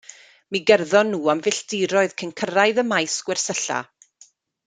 Mi 0.53 0.59
gerddon 0.69 1.11
nhw 1.15 1.29
am 1.33 1.43
filltiroedd 1.47 2.17
cyn 2.21 2.33
cyrraedd 2.41 2.81
y 2.85 2.87
maes 2.93 3.19
gwersylla. 3.27 3.79